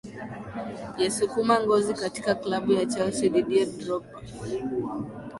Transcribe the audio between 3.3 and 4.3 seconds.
didier drogba